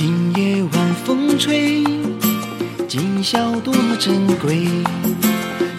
[0.00, 1.82] 今夜晚风吹
[2.86, 4.64] 今宵多珍贵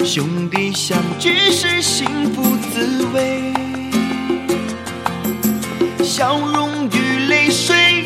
[0.04, 3.54] 兄弟相聚是幸福滋味。
[6.04, 8.04] 笑容与泪水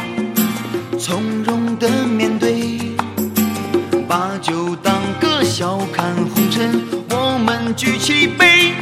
[1.00, 2.78] 从容的面对
[4.08, 8.76] 把酒当歌笑看红尘我们举起杯。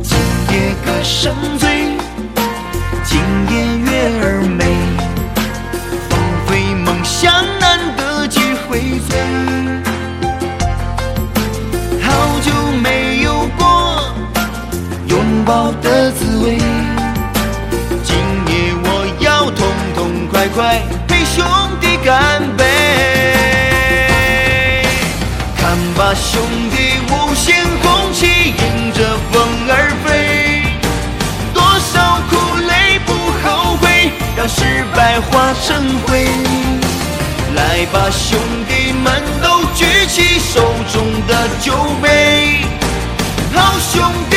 [0.00, 0.16] 今
[0.52, 1.93] 夜歌声醉
[15.54, 16.58] 好的滋味，
[18.02, 18.16] 今
[18.48, 21.46] 夜我要痛痛快快陪兄
[21.80, 22.64] 弟干杯。
[25.56, 30.64] 看吧，兄弟，五星红旗迎着风儿飞，
[31.54, 32.34] 多少苦
[32.66, 36.26] 累不后悔，让失败化成灰。
[37.54, 42.58] 来吧，兄弟们，都举起手中的酒杯，
[43.54, 44.33] 好兄弟，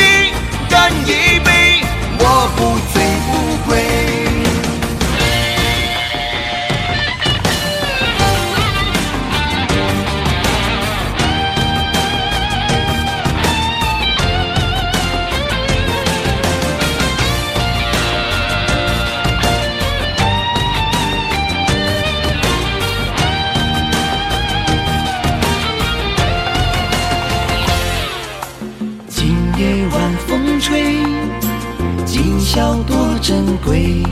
[32.58, 34.02] 要多珍贵。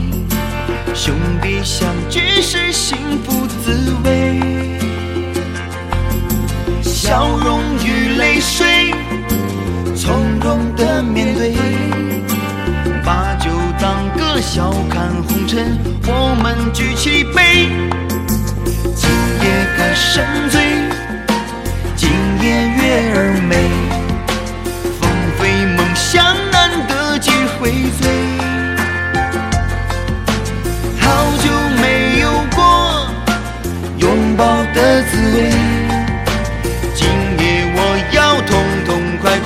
[0.93, 4.39] 兄弟相聚是幸福滋味，
[6.81, 8.93] 笑容与泪水
[9.97, 11.53] 从容的面对，
[13.03, 13.49] 把酒
[13.81, 17.67] 当歌，笑看红尘，我们举起杯，
[18.95, 19.09] 今
[19.43, 20.61] 夜歌声醉，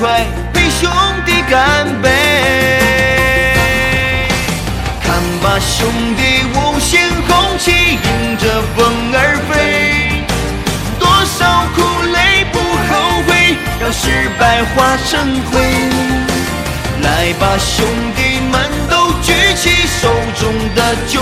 [0.01, 0.89] 快陪兄
[1.27, 2.09] 弟干杯。
[5.03, 10.25] 看吧，兄弟，五星红旗迎着风儿飞。
[10.97, 12.57] 多少苦累不
[12.89, 15.61] 后悔，让失败化成灰。
[17.03, 17.85] 来吧，兄
[18.15, 18.59] 弟们，
[18.89, 19.69] 都举起
[20.01, 20.09] 手
[20.39, 21.21] 中的酒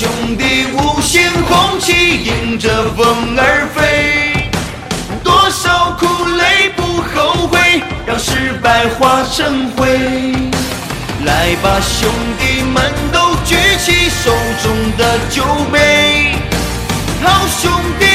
[0.00, 0.44] 兄弟
[0.76, 4.48] 五星红旗迎着风儿飞
[5.24, 7.58] 多少苦累不后悔
[8.06, 9.88] 让失败化成灰。
[11.24, 14.30] 来吧兄弟们都举起手
[14.62, 15.42] 中的酒
[15.72, 16.30] 杯
[17.20, 18.07] 好兄弟